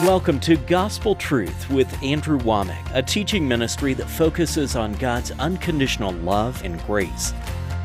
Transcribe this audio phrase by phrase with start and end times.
[0.00, 6.10] Welcome to Gospel Truth with Andrew Wommack, a teaching ministry that focuses on God's unconditional
[6.12, 7.32] love and grace.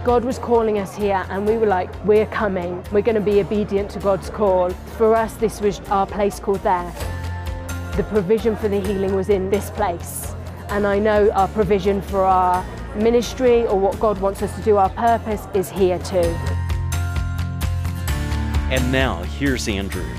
[0.03, 2.83] God was calling us here, and we were like, We're coming.
[2.91, 4.71] We're going to be obedient to God's call.
[4.97, 6.91] For us, this was our place called there.
[7.97, 10.33] The provision for the healing was in this place.
[10.69, 12.65] And I know our provision for our
[12.95, 16.35] ministry or what God wants us to do, our purpose, is here too.
[18.71, 20.16] And now, here's Andrew.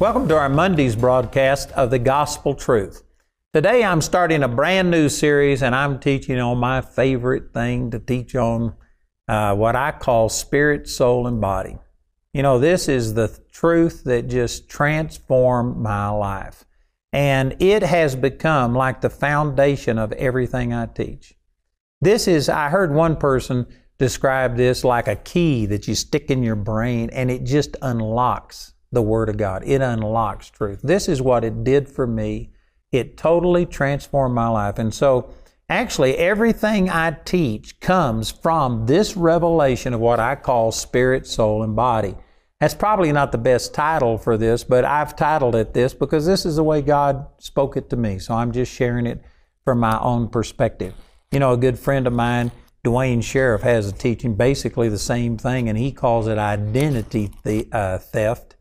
[0.00, 3.02] Welcome to our Monday's broadcast of the Gospel Truth.
[3.52, 7.98] Today I'm starting a brand new series and I'm teaching on my favorite thing to
[7.98, 8.76] teach on,
[9.28, 11.76] uh, what I call spirit, soul, and body.
[12.32, 16.64] You know, this is the truth that just transformed my life.
[17.12, 21.34] And it has become like the foundation of everything I teach.
[22.00, 23.66] This is, I heard one person
[23.98, 28.72] describe this like a key that you stick in your brain and it just unlocks
[28.92, 29.62] the Word of God.
[29.64, 30.80] It unlocks truth.
[30.82, 32.50] This is what it did for me.
[32.92, 34.78] It totally transformed my life.
[34.78, 35.32] And so,
[35.68, 41.76] actually, everything I teach comes from this revelation of what I call spirit, soul, and
[41.76, 42.16] body.
[42.58, 46.44] That's probably not the best title for this, but I've titled it this because this
[46.44, 48.18] is the way God spoke it to me.
[48.18, 49.22] So I'm just sharing it
[49.64, 50.92] from my own perspective.
[51.32, 52.50] You know, a good friend of mine,
[52.84, 57.30] Duane Sheriff, has a teaching basically the same thing, and he calls it identity
[57.72, 58.56] uh, theft.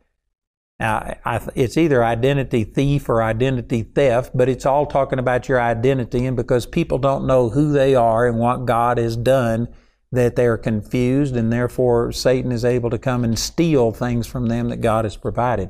[0.80, 1.18] Now,
[1.56, 6.26] it's either identity thief or identity theft, but it's all talking about your identity.
[6.26, 9.68] And because people don't know who they are and what God has done,
[10.12, 14.70] that they're confused, and therefore Satan is able to come and steal things from them
[14.70, 15.70] that God has provided.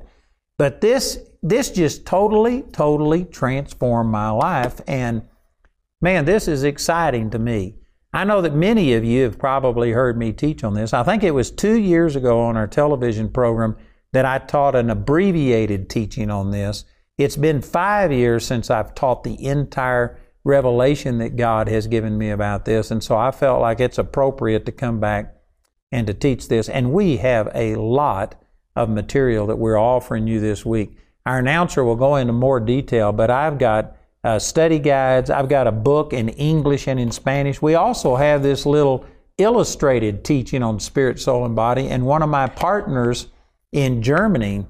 [0.58, 4.80] But this, this just totally, totally transformed my life.
[4.88, 5.23] And
[6.02, 7.76] man, this is exciting to me.
[8.14, 10.94] I know that many of you have probably heard me teach on this.
[10.94, 13.76] I think it was two years ago on our television program
[14.14, 16.86] that I taught an abbreviated teaching on this.
[17.18, 22.30] It's been five years since I've taught the entire revelation that God has given me
[22.30, 25.36] about this, and so I felt like it's appropriate to come back
[25.92, 26.70] and to teach this.
[26.70, 28.36] And we have a lot
[28.76, 30.98] of material that we're offering you this week.
[31.26, 35.67] Our announcer will go into more detail, but I've got uh, study guides, I've got
[35.67, 37.62] a book in English and in Spanish.
[37.62, 39.06] We also have this little
[39.38, 43.28] illustrated teaching on spirit, soul, and body, and one of my partners
[43.72, 44.66] in Germany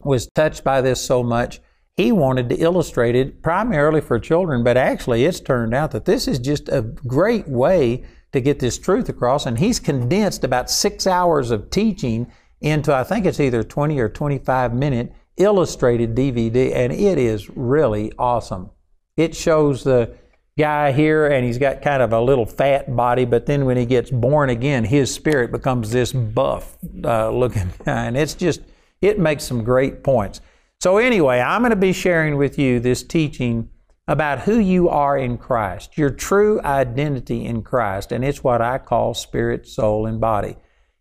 [0.00, 1.60] was touched by this so much,
[1.96, 6.28] he wanted to illustrate it primarily for children, but actually it's turned out that this
[6.28, 9.46] is just a great way to get this truth across.
[9.46, 14.08] And he's condensed about six hours of teaching into, I think it's either 20 or
[14.08, 18.70] 25 minute illustrated DVD, and it is really awesome.
[19.16, 20.14] It shows the
[20.58, 23.86] guy here, and he's got kind of a little fat body, but then when he
[23.86, 28.06] gets born again, his spirit becomes this buff uh, looking guy.
[28.06, 28.60] And it's just,
[29.00, 30.40] it makes some great points.
[30.80, 33.70] So, anyway, I'm going to be sharing with you this teaching
[34.06, 38.10] about who you are in Christ, your true identity in Christ.
[38.10, 40.56] And it's what I call spirit, soul, and body.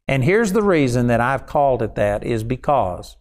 [0.08, 3.18] And here's the reason that I've called it that is because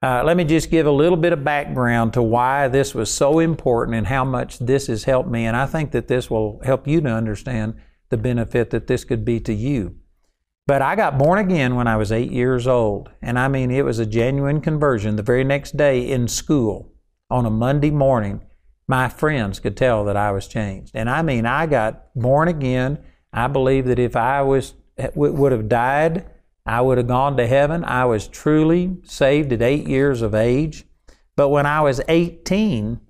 [0.00, 3.40] uh, let me just give a little bit of background to why this was so
[3.40, 5.44] important and how much this has helped me.
[5.44, 7.74] And I think that this will help you to understand
[8.10, 9.96] the benefit that this could be to you.
[10.68, 13.10] But I got born again when I was eight years old.
[13.22, 15.16] And I mean, it was a genuine conversion.
[15.16, 16.92] The very next day in school,
[17.30, 18.42] on a Monday morning,
[18.86, 20.92] my friends could tell that I was changed.
[20.94, 22.98] And I mean, I got born again.
[23.32, 24.74] I believe that if I was
[25.14, 26.26] would have died
[26.68, 27.82] I would have gone to heaven.
[27.82, 30.84] I was truly saved at eight years of age.
[31.34, 33.00] But when I was 18,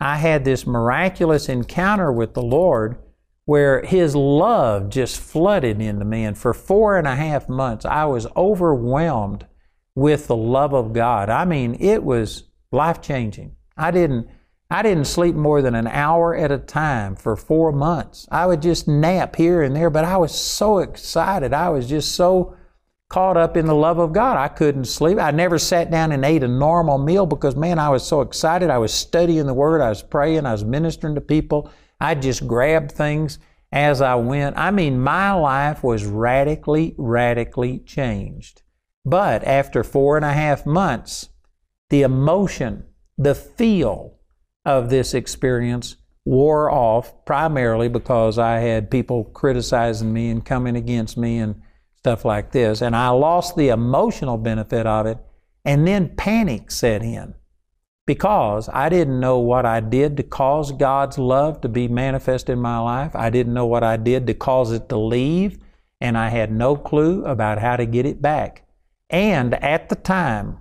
[0.00, 2.98] I had this miraculous encounter with the Lord
[3.44, 6.24] where His love just flooded into me.
[6.24, 9.46] And for four and a half months, I was overwhelmed
[9.94, 11.30] with the love of God.
[11.30, 13.54] I mean, it was life changing.
[13.76, 14.28] I didn't.
[14.70, 18.28] I didn't sleep more than an hour at a time for four months.
[18.30, 21.54] I would just nap here and there, but I was so excited.
[21.54, 22.54] I was just so
[23.08, 24.36] caught up in the love of God.
[24.36, 25.18] I couldn't sleep.
[25.18, 28.70] I never sat down and ate a normal meal because, man, I was so excited.
[28.70, 31.70] I was studying the Word, I was praying, I was ministering to people.
[32.00, 33.38] I just grabbed things
[33.72, 34.56] as I went.
[34.56, 38.62] I mean, my life was radically, radically changed.
[39.04, 41.30] But after four and a half months,
[41.90, 42.84] the emotion,
[43.16, 44.18] the feel
[44.64, 45.96] of this experience
[46.26, 51.62] wore off primarily because I had people criticizing me and coming against me and
[51.98, 52.80] stuff like this.
[52.80, 55.18] And I lost the emotional benefit of it.
[55.64, 57.34] And then panic set in
[58.06, 62.60] because I didn't know what I did to cause God's love to be manifest in
[62.60, 63.14] my life.
[63.14, 65.58] I didn't know what I did to cause it to leave.
[66.00, 68.66] And I had no clue about how to get it back.
[69.10, 70.58] And at the time,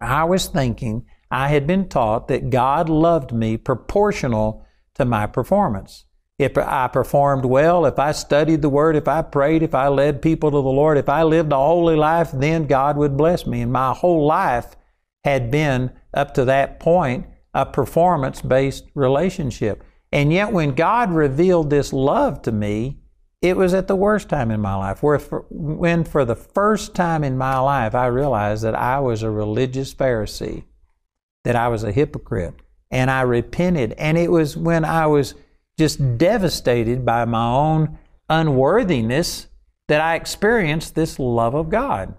[0.00, 6.04] I was thinking I had been taught that God loved me proportional to my performance.
[6.42, 10.22] If I performed well, if I studied the Word, if I prayed, if I led
[10.22, 13.60] people to the Lord, if I lived a holy life, then God would bless me.
[13.60, 14.76] And my whole life
[15.24, 19.84] had been, up to that point, a performance based relationship.
[20.10, 22.98] And yet, when God revealed this love to me,
[23.40, 26.94] it was at the worst time in my life, where for, when for the first
[26.94, 30.64] time in my life I realized that I was a religious Pharisee,
[31.44, 32.54] that I was a hypocrite,
[32.90, 33.94] and I repented.
[33.98, 35.34] And it was when I was
[35.78, 37.98] just devastated by my own
[38.28, 39.48] unworthiness
[39.88, 42.14] that I experienced this love of God.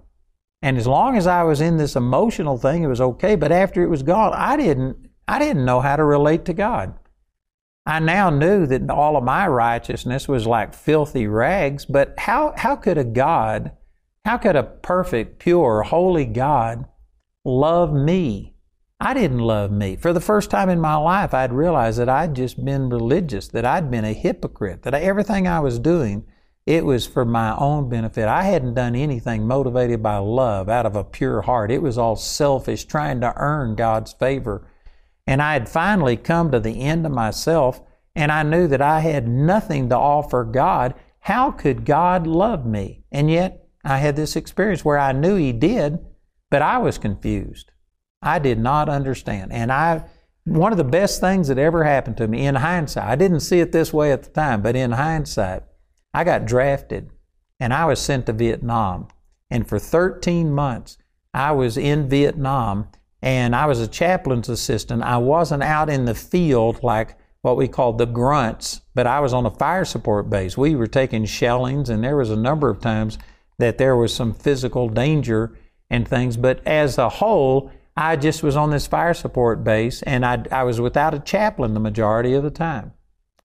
[0.61, 3.35] And as long as I was in this emotional thing, it was okay.
[3.35, 6.93] But after it was gone, I didn't, I didn't know how to relate to God.
[7.85, 12.77] I now knew that all of my righteousness was like filthy rags, but how, how
[12.77, 13.71] could a God,
[14.23, 16.85] how could a perfect, pure, holy God
[17.43, 18.52] love me?
[19.03, 19.97] I didn't love me.
[19.97, 23.65] For the first time in my life, I'd realized that I'd just been religious, that
[23.65, 26.23] I'd been a hypocrite, that everything I was doing,
[26.65, 28.29] it was for my own benefit.
[28.29, 31.69] I hadn't done anything motivated by love out of a pure heart.
[31.69, 34.65] It was all selfish, trying to earn God's favor.
[35.27, 37.81] And I had finally come to the end of myself,
[38.15, 40.93] and I knew that I had nothing to offer God.
[41.19, 43.03] How could God love me?
[43.11, 45.99] And yet, I had this experience where I knew He did,
[46.49, 47.69] but I was confused.
[48.23, 49.51] I did not understand.
[49.51, 50.05] And I,
[50.45, 53.59] one of the best things that ever happened to me in hindsight, I didn't see
[53.59, 55.63] it this way at the time, but in hindsight,
[56.13, 57.09] I got drafted
[57.59, 59.07] and I was sent to Vietnam.
[59.49, 60.97] And for 13 months,
[61.33, 62.89] I was in Vietnam
[63.21, 65.01] and I was a chaplain's assistant.
[65.01, 69.33] I wasn't out in the field like what we called the grunts, but I was
[69.33, 70.57] on a fire support base.
[70.57, 73.17] We were taking shellings, and there was a number of times
[73.59, 75.57] that there was some physical danger
[75.89, 76.37] and things.
[76.37, 80.63] But as a whole, I just was on this fire support base, and I, I
[80.63, 82.93] was without a chaplain the majority of the time.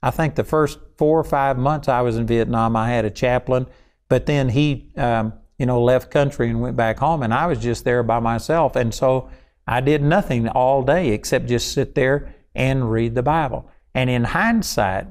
[0.03, 3.11] I think the first four or five months I was in Vietnam, I had a
[3.11, 3.67] chaplain,
[4.09, 7.59] but then he, um, you know, left country and went back home, and I was
[7.59, 8.77] just there by myself.
[8.77, 9.29] And so
[9.67, 13.71] I did nothing all day except just sit there and read the Bible.
[13.95, 15.09] And in hindsight,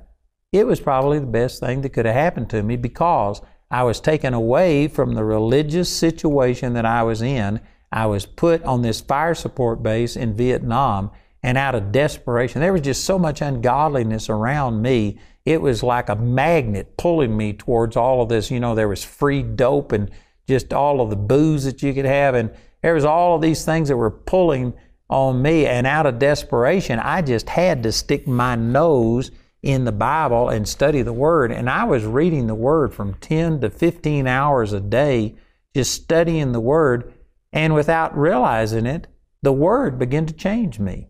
[0.52, 4.00] it was probably the best thing that could have happened to me because I was
[4.00, 7.60] taken away from the religious situation that I was in.
[7.92, 11.12] I was put on this fire support base in Vietnam,
[11.44, 15.20] and out of desperation, there was just so much ungodliness around me.
[15.46, 18.52] It was like a magnet pulling me towards all of this.
[18.52, 20.12] You know, there was free dope and
[20.48, 22.36] just all of the booze that you could have.
[22.36, 22.52] And
[22.82, 24.74] there was all of these things that were pulling
[25.10, 29.32] on me, and out of desperation, I just had to stick my nose
[29.64, 31.52] in the Bible and study the Word.
[31.52, 35.36] And I was reading the Word from 10 to 15 hours a day,
[35.74, 37.14] just studying the Word.
[37.54, 39.08] And without realizing it,
[39.42, 41.10] the Word began to change me.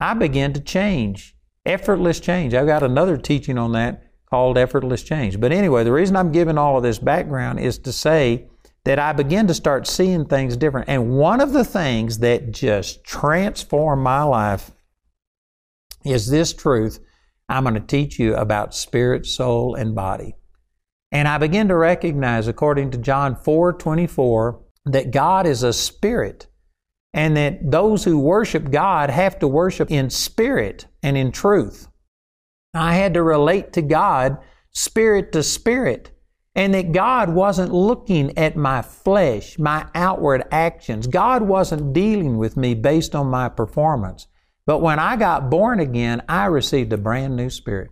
[0.00, 1.36] I began to change.
[1.66, 2.54] Effortless change.
[2.54, 5.40] I've got another teaching on that called Effortless Change.
[5.40, 8.48] But anyway, the reason I'm giving all of this background is to say
[8.84, 10.88] that I begin to start seeing things different.
[10.88, 14.72] And one of the things that just transformed my life
[16.04, 16.98] is this truth
[17.48, 20.34] I'm going to teach you about spirit, soul, and body.
[21.12, 26.46] And I begin to recognize, according to John 4 24, that God is a spirit
[27.12, 31.88] and that those who worship God have to worship in spirit and in truth.
[32.74, 34.38] I had to relate to God
[34.72, 36.10] spirit to spirit
[36.56, 41.06] and that God wasn't looking at my flesh, my outward actions.
[41.06, 44.28] God wasn't dealing with me based on my performance.
[44.66, 47.90] But when I got born again, I received a brand new spirit.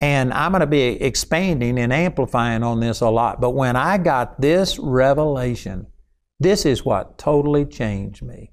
[0.00, 3.40] And I'm going to be expanding and amplifying on this a lot.
[3.40, 5.86] But when I got this revelation,
[6.38, 8.52] this is what totally changed me.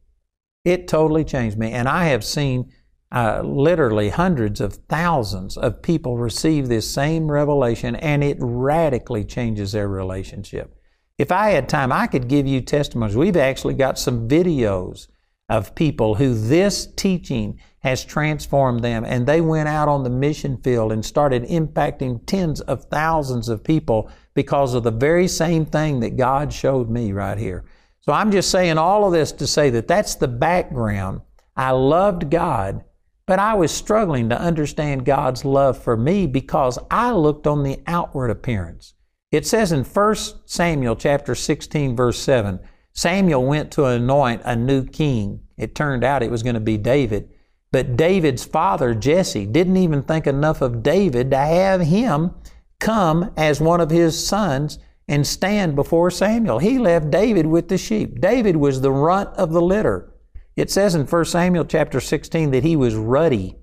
[0.64, 1.72] It totally changed me.
[1.72, 2.72] And I have seen
[3.12, 9.74] uh, literally hundreds of thousands of people receive this same revelation and it radically changes
[9.74, 10.76] their relationship.
[11.20, 13.16] If I had time, I could give you testimonies.
[13.16, 15.08] We've actually got some videos
[15.50, 20.58] of people who this teaching has transformed them and they went out on the mission
[20.58, 26.00] field and started impacting tens of thousands of people because of the very same thing
[26.00, 27.66] that God showed me right here.
[28.04, 31.22] So I'm just saying all of this to say that that's the background.
[31.56, 32.84] I loved God
[33.26, 37.82] but I was struggling to understand God's love for me because I looked on the
[37.88, 38.94] outward appearance.
[39.32, 42.60] It says in 1 Samuel chapter 16 verse 7,
[42.92, 45.40] Samuel went to anoint a new king.
[45.58, 47.30] It turned out it was going to be David.
[47.72, 52.36] But David's father, Jesse, didn't even think enough of David to have him
[52.80, 56.60] come as one of his sons and stand before Samuel.
[56.60, 58.22] He left David with the sheep.
[58.22, 60.14] David was the runt of the litter.
[60.56, 63.58] It says in 1 Samuel chapter 16 that he was ruddy.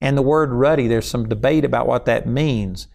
[0.00, 2.86] And the word ruddy, there's some debate about what that means.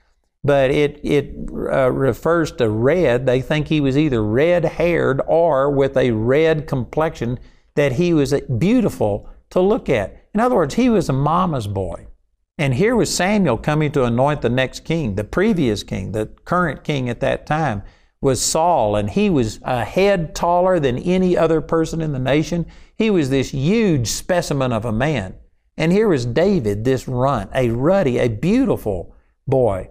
[0.44, 3.26] But it, it uh, refers to red.
[3.26, 7.40] They think he was either red haired or with a red complexion,
[7.76, 10.26] that he was beautiful to look at.
[10.34, 12.08] In other words, he was a mama's boy.
[12.58, 15.16] And here was Samuel coming to anoint the next king.
[15.16, 17.84] The previous king, the current king at that time,
[18.22, 22.66] was Saul, and he was a head taller than any other person in the nation.
[22.98, 25.36] He was this huge specimen of a man.
[25.78, 29.14] And here was David, this runt, a ruddy, a beautiful
[29.46, 29.90] boy.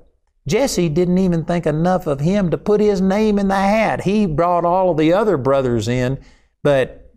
[0.48, 4.04] Jesse didn't even think enough of him to put his name in the hat.
[4.04, 6.18] He brought all of the other brothers in,
[6.62, 7.12] but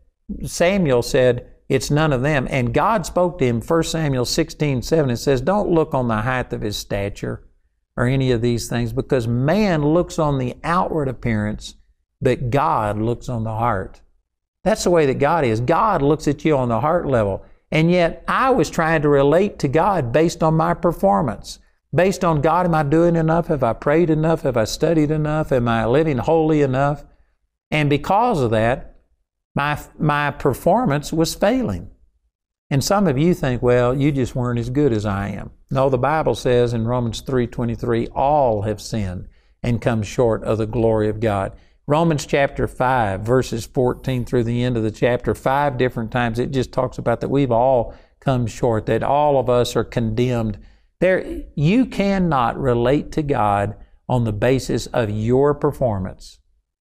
[0.45, 2.47] Samuel said, it's none of them.
[2.49, 6.21] And God spoke to him, 1 Samuel 16, 7, and says, Don't look on the
[6.21, 7.47] height of his stature
[7.95, 11.75] or any of these things, because man looks on the outward appearance,
[12.21, 14.01] but God looks on the heart.
[14.63, 15.61] That's the way that God is.
[15.61, 17.43] God looks at you on the heart level.
[17.71, 21.59] And yet I was trying to relate to God based on my performance.
[21.93, 23.47] Based on God, am I doing enough?
[23.47, 24.41] Have I prayed enough?
[24.41, 25.51] Have I studied enough?
[25.51, 27.05] Am I living holy enough?
[27.71, 28.96] And because of that,
[29.57, 31.89] my, my performance was failing.
[32.69, 35.49] And some of you think, well, you just weren't as good as I am.
[35.71, 39.27] No, the Bible says in Romans 3:23, all have sinned
[39.63, 41.53] and come short of the glory of God.
[41.87, 46.51] Romans chapter 5, verses 14 through the end of the chapter, five different times, it
[46.51, 50.59] just talks about that we've all come short, that all of us are condemned.
[50.99, 53.75] There, you cannot relate to God
[54.07, 56.37] on the basis of your performance.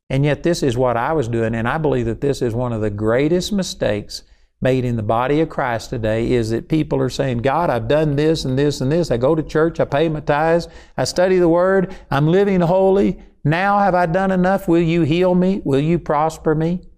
[0.08, 2.72] And yet, this is what I was doing, and I believe that this is one
[2.72, 4.22] of the greatest mistakes
[4.60, 8.16] made in the body of Christ today is that people are saying, God, I've done
[8.16, 9.10] this and this and this.
[9.10, 13.20] I go to church, I pay my tithes, I study the Word, I'm living holy.
[13.44, 14.66] Now have I done enough?
[14.66, 15.60] Will you heal me?
[15.64, 16.88] Will you prosper me?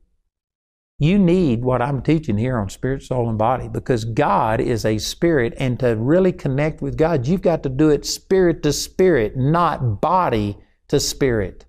[1.01, 4.99] You need what I'm teaching here on spirit, soul, and body because God is a
[4.99, 9.37] spirit, and to really connect with God, you've got to do it spirit to spirit,
[9.37, 11.67] not body to spirit.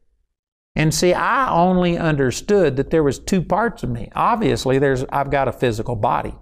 [0.79, 4.09] And see, I only understood that there was two parts of me.
[4.15, 6.33] Obviously, there's I've got a physical body.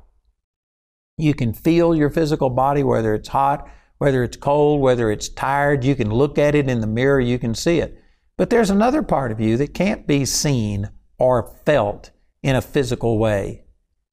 [1.17, 3.67] You can feel your physical body, whether it's hot,
[3.97, 5.83] whether it's cold, whether it's tired.
[5.83, 7.99] You can look at it in the mirror, you can see it.
[8.37, 12.11] But there's another part of you that can't be seen or felt
[12.43, 13.63] in a physical way.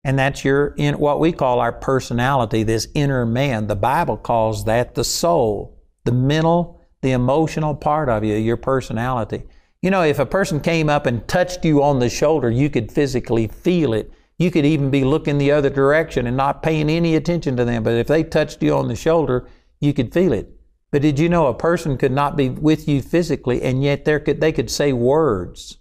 [0.05, 3.67] And that's your in what we call our personality, this inner man.
[3.67, 9.43] The Bible calls that the soul, the mental, the emotional part of you, your personality.
[9.85, 12.91] You know, if a person came up and touched you on the shoulder, you could
[12.91, 14.11] physically feel it.
[14.39, 17.83] You could even be looking the other direction and not paying any attention to them.
[17.83, 19.47] But if they touched you on the shoulder,
[19.81, 20.49] you could feel it.
[20.91, 24.41] But did you know a person could not be with you physically and yet could,
[24.41, 25.77] they could say words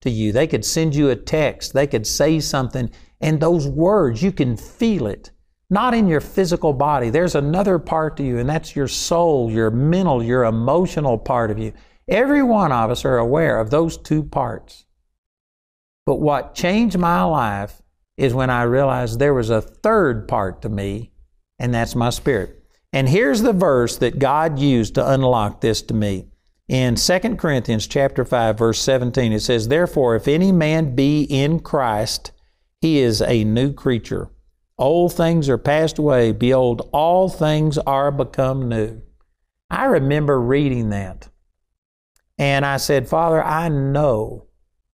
[0.00, 0.32] to you?
[0.32, 1.74] They could send you a text.
[1.74, 2.90] They could say something.
[3.20, 5.30] And those words, you can feel it.
[5.68, 7.10] Not in your physical body.
[7.10, 11.58] There's another part to you, and that's your soul, your mental, your emotional part of
[11.58, 11.74] you.
[12.08, 14.84] Every one of us are aware of those two parts.
[16.04, 17.80] But what changed my life
[18.16, 21.12] is when I realized there was a third part to me,
[21.58, 22.64] and that's my spirit.
[22.92, 26.26] And here's the verse that God used to unlock this to me.
[26.68, 31.60] In 2 Corinthians chapter 5 verse 17 it says, "Therefore if any man be in
[31.60, 32.32] Christ,
[32.80, 34.30] he is a new creature.
[34.78, 39.02] Old things are passed away; behold, all things are become new."
[39.70, 41.28] I remember reading that.
[42.38, 44.46] And I said, Father, I know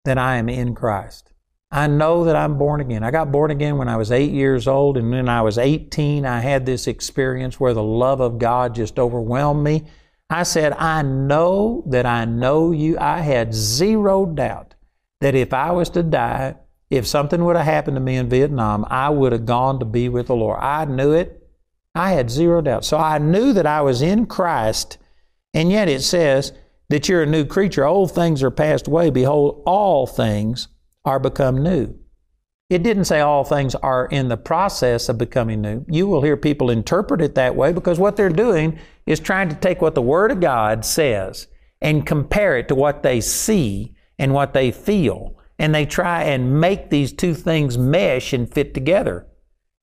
[0.06, 1.34] that I am in Christ.
[1.70, 3.04] I know that I'm born again.
[3.04, 6.26] I got born again when I was eight years old, and when I was 18,
[6.26, 9.84] I had this experience where the love of God just overwhelmed me.
[10.30, 12.98] I said, I know that I know you.
[13.00, 14.76] I had zero doubt
[15.20, 16.56] that if I was to die,
[16.90, 20.08] if something would have happened to me in Vietnam, I would have gone to be
[20.08, 20.60] with the Lord.
[20.62, 21.50] I knew it.
[21.96, 22.86] I had zero doubt.
[22.86, 24.98] So I knew that I was in Christ,
[25.54, 26.54] and yet it says,
[26.90, 27.86] that you're a new creature.
[27.86, 29.10] Old things are passed away.
[29.10, 30.68] Behold, all things
[31.06, 31.96] are become new.
[32.70, 35.86] It didn't say all things are in the process of becoming new.
[35.88, 39.56] You will hear people interpret it that way because what they're doing is trying to
[39.56, 41.48] take what the Word of God says
[41.80, 45.38] and compare it to what they see and what they feel.
[45.58, 49.28] And they try and make these two things mesh and fit together.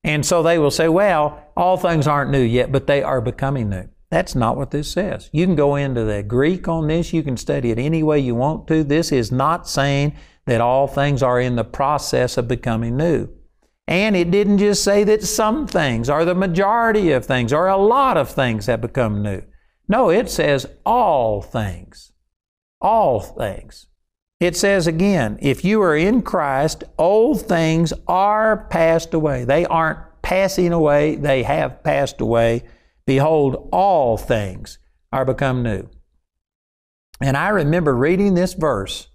[0.04, 3.70] And so they will say, well, all things aren't new yet, but they are becoming
[3.70, 3.88] new.
[4.10, 5.30] That's not what this says.
[5.32, 8.34] You can go into the Greek on this, you can study it any way you
[8.34, 8.84] want to.
[8.84, 10.14] This is not saying
[10.46, 13.28] that all things are in the process of becoming new.
[13.86, 17.76] And it didn't just say that some things, or the majority of things, or a
[17.76, 19.42] lot of things have become new.
[19.88, 22.12] No, it says all things.
[22.84, 23.86] all things.
[24.38, 29.44] It says again, if you are in Christ, old things are passed away.
[29.44, 32.62] They aren't passing away, they have passed away.
[33.06, 34.78] Behold, all things
[35.12, 35.88] are become new.
[37.20, 39.08] And I remember reading this verse,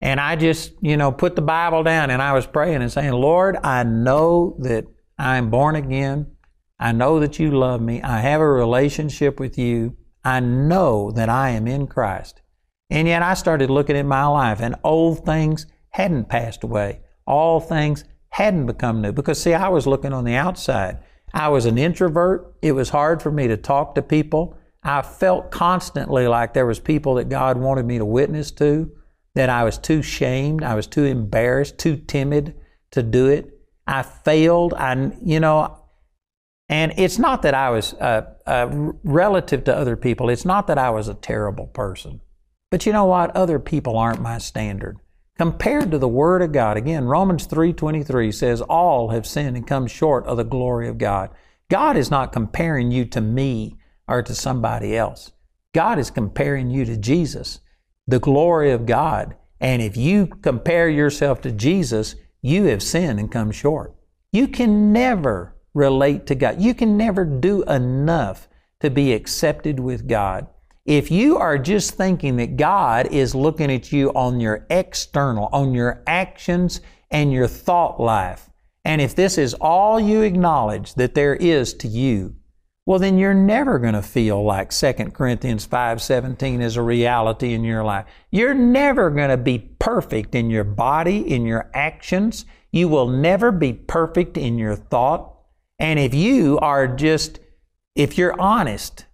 [0.00, 3.12] and I just, you know, put the Bible down and I was praying and saying,
[3.12, 6.32] Lord, I know that I'm born again.
[6.80, 8.02] I know that you love me.
[8.02, 9.96] I have a relationship with you.
[10.24, 12.42] I know that I am in Christ.
[12.90, 17.00] And yet I started looking at my life, and old things hadn't passed away.
[17.24, 19.12] All things hadn't become new.
[19.12, 20.98] Because, see, I was looking on the outside.
[21.34, 22.54] I was an introvert.
[22.62, 24.56] It was hard for me to talk to people.
[24.82, 28.90] I felt constantly like there was people that God wanted me to witness to,
[29.34, 32.54] that I was too shamed, I was too embarrassed, too timid
[32.90, 33.58] to do it.
[33.86, 34.74] I failed.
[34.74, 35.78] I, you know,
[36.68, 40.28] and it's not that I was uh, uh, relative to other people.
[40.30, 42.20] It's not that I was a terrible person.
[42.70, 43.34] But you know what?
[43.36, 44.98] Other people aren't my standard.
[45.38, 49.86] Compared to the Word of God, again, Romans 3.23 says, All have sinned and come
[49.86, 51.30] short of the glory of God.
[51.70, 55.32] God is not comparing you to me or to somebody else.
[55.72, 57.60] God is comparing you to Jesus,
[58.06, 59.34] the glory of God.
[59.58, 63.94] And if you compare yourself to Jesus, you have sinned and come short.
[64.32, 66.60] You can never relate to God.
[66.60, 68.48] You can never do enough
[68.80, 70.46] to be accepted with God.
[70.84, 75.74] If you are just thinking that God is looking at you on your external, on
[75.74, 78.50] your actions and your thought life,
[78.84, 82.34] and if this is all you acknowledge that there is to you,
[82.84, 87.62] well then you're never going to feel like 2 Corinthians 5:17 is a reality in
[87.62, 88.06] your life.
[88.32, 92.44] You're never going to be perfect in your body, in your actions.
[92.72, 95.32] You will never be perfect in your thought.
[95.78, 97.38] And if you are just
[97.94, 99.04] if you're honest,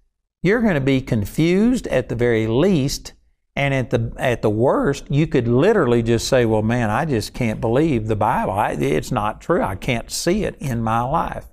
[0.42, 3.12] you're going to be confused at the very least
[3.57, 7.35] and at the at the worst, you could literally just say, "Well, man, I just
[7.35, 8.52] can't believe the Bible.
[8.52, 9.62] I, it's not true.
[9.62, 11.47] I can't see it in my life."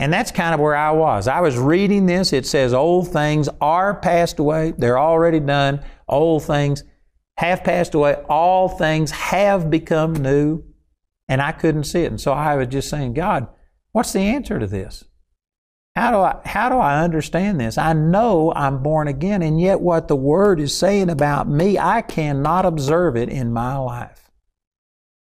[0.00, 1.28] And that's kind of where I was.
[1.28, 2.32] I was reading this.
[2.32, 4.72] It says, Old things are passed away.
[4.78, 5.84] They're already done.
[6.08, 6.84] Old things
[7.36, 8.14] have passed away.
[8.26, 10.64] All things have become new.
[11.28, 12.10] And I couldn't see it.
[12.10, 13.48] And so I was just saying, God,
[13.92, 15.04] what's the answer to this?
[16.00, 17.76] How do I how do I understand this?
[17.76, 22.00] I know I'm born again, and yet what the word is saying about me, I
[22.00, 24.30] cannot observe it in my life.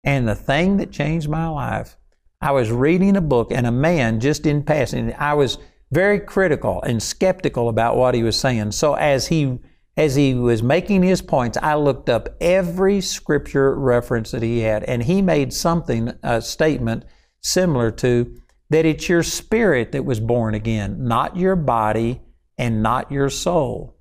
[0.03, 1.97] And the thing that changed my life
[2.41, 5.57] I was reading a book and a man just in passing, I was
[5.91, 8.73] very critical and skeptical about what he was saying.
[8.73, 9.57] So as he
[9.97, 14.83] as he was making his points, I looked up every scripture reference that he had,
[14.83, 17.05] and he made something, a statement
[17.41, 18.37] similar to
[18.71, 22.21] that it's your spirit that was born again, not your body
[22.57, 23.97] and not your soul.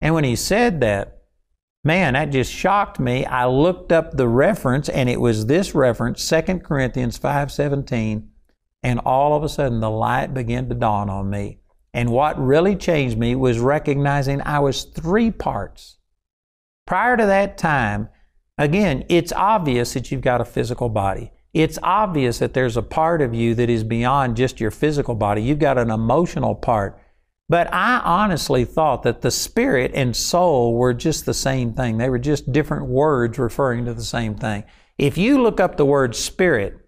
[0.00, 1.10] And when he said that,
[1.86, 3.26] Man, that just shocked me.
[3.26, 8.28] I looked up the reference and it was this reference, 2 Corinthians 5:17,
[8.82, 11.58] and all of a sudden the light began to dawn on me.
[11.92, 15.98] And what really changed me was recognizing I was three parts.
[16.86, 18.08] Prior to that time,
[18.56, 21.32] again, it's obvious that you've got a physical body.
[21.54, 25.40] It's obvious that there's a part of you that is beyond just your physical body.
[25.40, 27.00] You've got an emotional part.
[27.48, 31.98] But I honestly thought that the spirit and soul were just the same thing.
[31.98, 34.64] They were just different words referring to the same thing.
[34.98, 36.78] If you look up the word spirit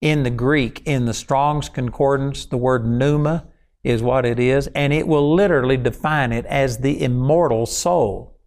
[0.00, 3.48] in the Greek, in the Strong's Concordance, the word pneuma
[3.82, 8.38] is what it is, and it will literally define it as the immortal soul.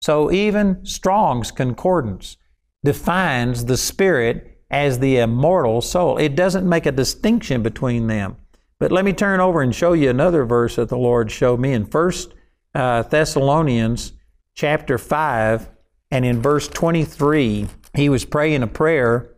[0.00, 2.36] So even Strong's Concordance
[2.84, 6.18] defines the spirit as the immortal soul.
[6.18, 8.36] It doesn't make a distinction between them.
[8.78, 11.72] But let me turn over and show you another verse that the Lord showed me
[11.72, 12.34] in First
[12.74, 14.12] uh, Thessalonians
[14.54, 15.68] chapter 5
[16.10, 19.34] and in verse 23 he was praying a prayer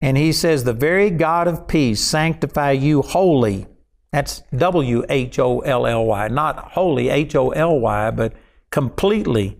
[0.00, 3.66] and he says the very God of peace sanctify you wholly
[4.12, 8.34] that's W H O L L Y not holy H O L Y but
[8.70, 9.58] completely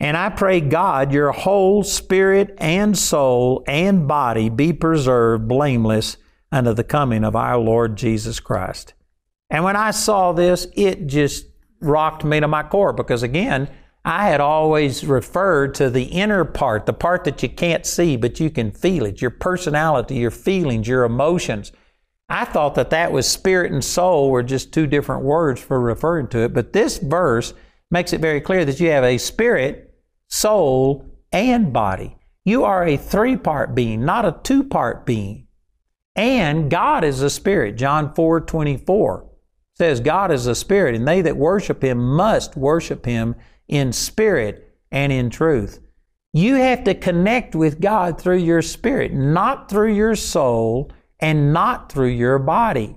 [0.00, 6.16] and I pray God your whole spirit and soul and body be preserved blameless
[6.50, 8.94] unto the coming of our Lord Jesus Christ.
[9.50, 11.46] And when I saw this, it just
[11.80, 13.68] rocked me to my core because, again,
[14.04, 18.38] I had always referred to the inner part, the part that you can't see, but
[18.38, 21.72] you can feel it your personality, your feelings, your emotions.
[22.28, 26.28] I thought that that was spirit and soul were just two different words for referring
[26.28, 27.54] to it, but this verse
[27.90, 29.94] makes it very clear that you have a spirit,
[30.28, 32.16] soul, and body.
[32.44, 35.46] You are a three part being, not a two part being.
[36.16, 37.76] And God is a spirit.
[37.76, 39.30] John 4 24
[39.76, 43.34] says, God is a spirit, and they that worship him must worship him
[43.66, 45.80] in spirit and in truth.
[46.32, 51.90] You have to connect with God through your spirit, not through your soul and not
[51.90, 52.96] through your body.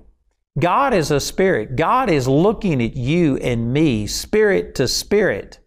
[0.60, 1.76] God is a spirit.
[1.76, 5.60] God is looking at you and me, spirit to spirit,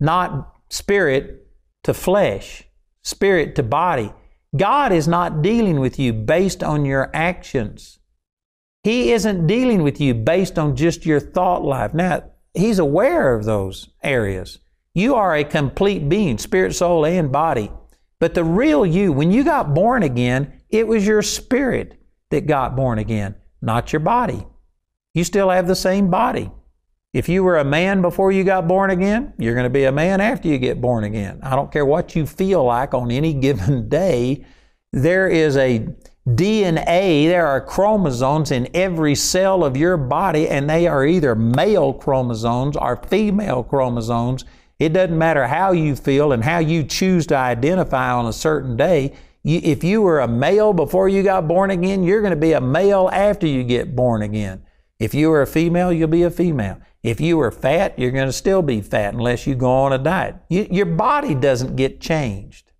[0.00, 1.46] not spirit
[1.84, 2.64] to flesh,
[3.02, 4.12] spirit to body.
[4.56, 7.98] God is not dealing with you based on your actions.
[8.84, 11.92] He isn't dealing with you based on just your thought life.
[11.92, 12.22] Now,
[12.54, 14.58] He's aware of those areas.
[14.94, 17.70] You are a complete being, spirit, soul, and body.
[18.18, 22.00] But the real you, when you got born again, it was your spirit
[22.30, 24.46] that got born again, not your body.
[25.14, 26.50] You still have the same body.
[27.14, 29.92] If you were a man before you got born again, you're going to be a
[29.92, 31.40] man after you get born again.
[31.42, 34.44] I don't care what you feel like on any given day.
[34.92, 35.88] There is a
[36.28, 41.94] DNA, there are chromosomes in every cell of your body, and they are either male
[41.94, 44.44] chromosomes or female chromosomes.
[44.78, 48.76] It doesn't matter how you feel and how you choose to identify on a certain
[48.76, 49.14] day.
[49.48, 52.52] You, if you were a male before you got born again, you're going to be
[52.52, 54.62] a male after you get born again.
[54.98, 56.78] If you were a female, you'll be a female.
[57.02, 59.98] If you were fat, you're going to still be fat unless you go on a
[59.98, 60.36] diet.
[60.50, 62.72] You, your body doesn't get changed.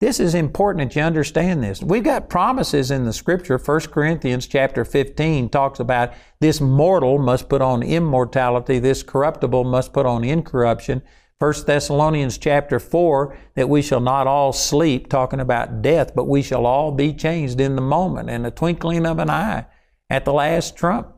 [0.00, 1.80] This is important that you understand this.
[1.80, 3.56] We've got promises in the scripture.
[3.56, 9.92] 1 Corinthians chapter 15 talks about this mortal must put on immortality, this corruptible must
[9.92, 11.00] put on incorruption.
[11.38, 16.42] 1 Thessalonians chapter 4 that we shall not all sleep, talking about death, but we
[16.42, 19.66] shall all be changed in the moment, in the twinkling of an eye,
[20.08, 21.08] at the last trump.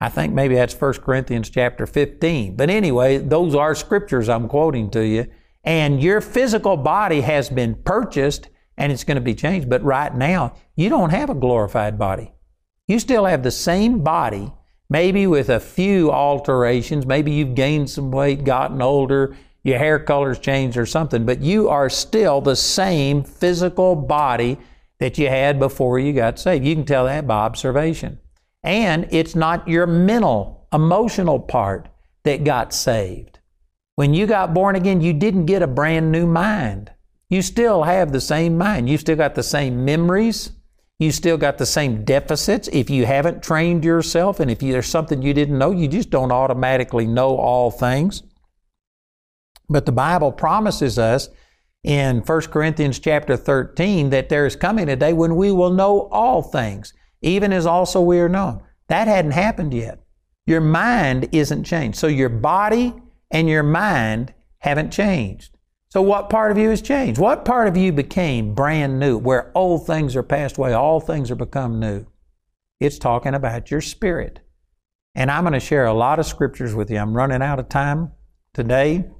[0.00, 2.56] I think maybe that's 1 Corinthians chapter 15.
[2.56, 5.26] But anyway, those are scriptures I'm quoting to you
[5.64, 9.68] and your physical body has been purchased and it's going to be changed.
[9.68, 12.32] But right now, you don't have a glorified body.
[12.88, 14.52] You still have the same body,
[14.88, 17.04] maybe with a few alterations.
[17.04, 21.68] Maybe you've gained some weight, gotten older, your hair color's changed or something, but you
[21.68, 24.58] are still the same physical body
[24.98, 26.64] that you had before you got saved.
[26.64, 28.18] You can tell that by observation.
[28.62, 31.88] And it's not your mental, emotional part
[32.24, 33.38] that got saved.
[33.96, 36.92] When you got born again, you didn't get a brand new mind.
[37.28, 38.88] You still have the same mind.
[38.88, 40.52] You still got the same memories.
[40.98, 42.68] You still got the same deficits.
[42.68, 46.10] If you haven't trained yourself and if you, there's something you didn't know, you just
[46.10, 48.22] don't automatically know all things.
[49.70, 51.28] But the Bible promises us
[51.84, 56.08] in 1 Corinthians chapter 13 that there is coming a day when we will know
[56.10, 58.62] all things, even as also we are known.
[58.88, 60.00] That hadn't happened yet.
[60.46, 61.98] Your mind isn't changed.
[61.98, 62.92] So your body
[63.30, 65.56] and your mind haven't changed.
[65.88, 67.20] So, what part of you has changed?
[67.20, 71.32] What part of you became brand new, where old things are passed away, all things
[71.32, 72.06] are become new?
[72.78, 74.40] It's talking about your spirit.
[75.16, 76.98] And I'm going to share a lot of scriptures with you.
[76.98, 78.12] I'm running out of time
[78.54, 79.10] today.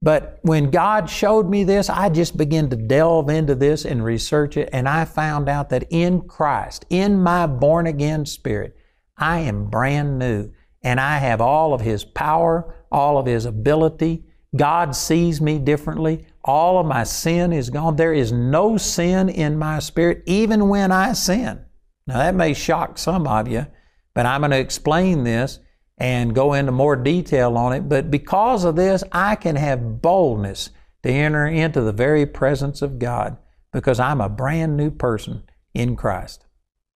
[0.00, 4.56] But when God showed me this, I just began to delve into this and research
[4.56, 8.76] it, and I found out that in Christ, in my born again spirit,
[9.16, 14.24] I am brand new and I have all of His power, all of His ability.
[14.56, 16.24] God sees me differently.
[16.44, 17.96] All of my sin is gone.
[17.96, 21.64] There is no sin in my spirit, even when I sin.
[22.06, 23.66] Now, that may shock some of you,
[24.14, 25.58] but I'm going to explain this
[25.98, 27.88] and go into more detail on it.
[27.88, 30.70] But because of this, I can have boldness
[31.02, 33.36] to enter into the very presence of God
[33.72, 35.42] because I'm a brand new person
[35.74, 36.46] in Christ.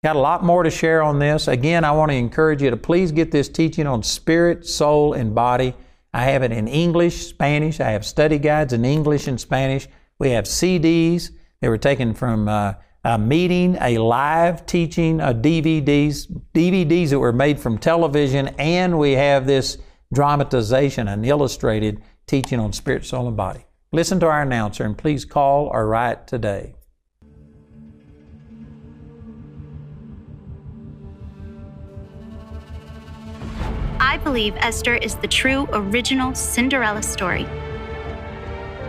[0.02, 1.46] Got a lot more to share on this.
[1.46, 5.34] Again, I want to encourage you to please get this teaching on spirit, soul, and
[5.34, 5.74] body.
[6.12, 7.80] I have it in English, Spanish.
[7.80, 9.86] I have study guides in English and Spanish.
[10.18, 16.28] We have CDs that were taken from uh, a meeting, a live teaching, a DVDs,
[16.54, 19.78] DVDs that were made from television, and we have this
[20.12, 23.64] dramatization, an illustrated teaching on spirit, soul, and body.
[23.90, 26.74] Listen to our announcer and please call or write today.
[33.98, 37.44] I believe Esther is the true original Cinderella story.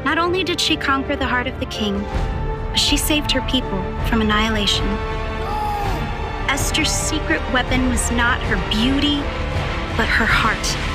[0.05, 1.95] Not only did she conquer the heart of the king,
[2.75, 4.85] she saved her people from annihilation.
[6.49, 9.17] Esther's secret weapon was not her beauty,
[9.97, 10.93] but her heart.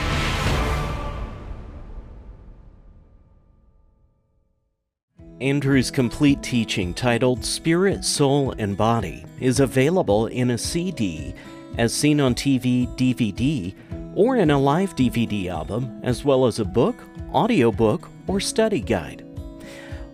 [5.41, 11.33] Andrew's complete teaching titled Spirit, Soul, and Body is available in a CD,
[11.77, 13.73] as seen on TV, DVD,
[14.17, 16.97] or in a live DVD album, as well as a book,
[17.33, 19.25] audiobook, or study guide.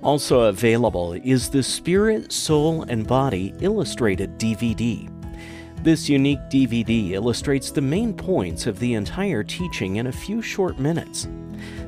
[0.05, 5.11] Also available is the Spirit, Soul, and Body Illustrated DVD.
[5.83, 10.79] This unique DVD illustrates the main points of the entire teaching in a few short
[10.79, 11.27] minutes.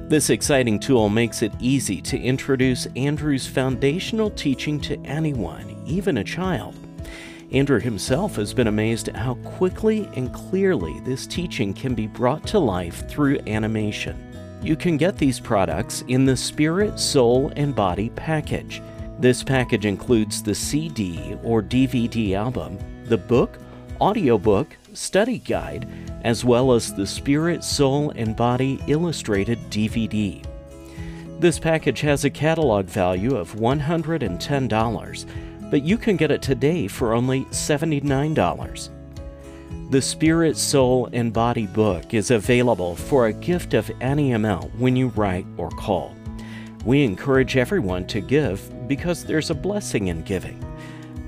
[0.09, 6.25] This exciting tool makes it easy to introduce Andrew's foundational teaching to anyone, even a
[6.25, 6.75] child.
[7.53, 12.47] Andrew himself has been amazed at how quickly and clearly this teaching can be brought
[12.47, 14.26] to life through animation.
[14.67, 18.83] You can get these products in the Spirit, Soul, and Body package.
[19.21, 23.61] This package includes the CD or DVD album, the book,
[24.01, 25.89] audiobook, study guide,
[26.25, 30.45] as well as the Spirit, Soul, and Body Illustrated DVD.
[31.39, 37.15] This package has a catalog value of $110, but you can get it today for
[37.15, 38.96] only $79.
[39.89, 44.97] The Spirit, Soul, and Body book is available for a gift of any amount when
[44.97, 46.13] you write or call.
[46.85, 50.61] We encourage everyone to give because there's a blessing in giving.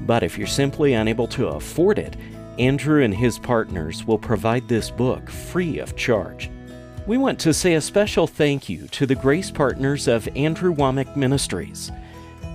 [0.06, 2.16] But if you're simply unable to afford it,
[2.58, 6.50] Andrew and his partners will provide this book free of charge.
[7.06, 11.14] We want to say a special thank you to the grace partners of Andrew Wommack
[11.14, 11.92] Ministries.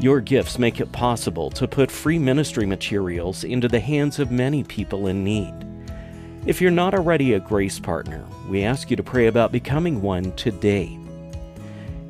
[0.01, 4.65] Your gifts make it possible to put free ministry materials into the hands of many
[4.65, 5.62] people in need.
[6.45, 10.33] If you're not already a grace partner, we ask you to pray about becoming one
[10.33, 10.99] today.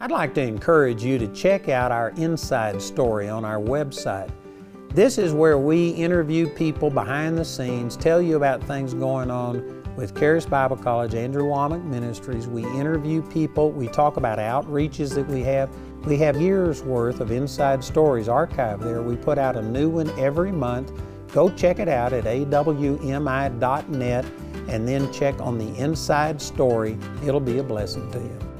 [0.00, 4.28] I'd like to encourage you to check out our inside story on our website.
[4.90, 9.82] This is where we interview people behind the scenes, tell you about things going on
[9.96, 12.48] with Charis Bible College, Andrew Wommack Ministries.
[12.48, 15.74] We interview people, we talk about outreaches that we have.
[16.04, 19.00] We have years worth of inside stories archived there.
[19.00, 20.92] We put out a new one every month.
[21.32, 24.24] Go check it out at awmi.net
[24.68, 26.98] and then check on the inside story.
[27.24, 28.53] It'll be a blessing to you.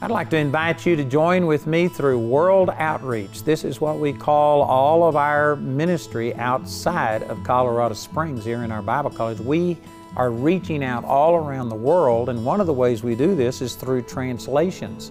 [0.00, 3.42] I'd like to invite you to join with me through World Outreach.
[3.42, 8.70] This is what we call all of our ministry outside of Colorado Springs here in
[8.70, 9.40] our Bible College.
[9.40, 9.76] We
[10.14, 13.60] are reaching out all around the world, and one of the ways we do this
[13.60, 15.10] is through translations.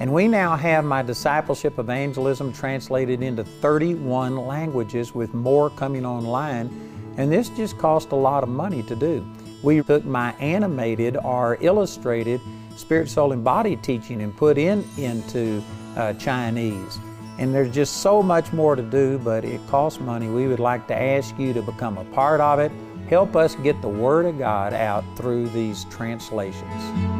[0.00, 6.70] And we now have my discipleship evangelism translated into 31 languages with more coming online.
[7.18, 9.26] And this just cost a lot of money to do.
[9.62, 12.40] We took my animated or illustrated
[12.76, 15.62] spirit, soul, and body teaching and put in into
[15.96, 16.98] uh, Chinese.
[17.38, 20.28] And there's just so much more to do, but it costs money.
[20.28, 22.70] We would like to ask you to become a part of it.
[23.08, 27.11] Help us get the Word of God out through these translations.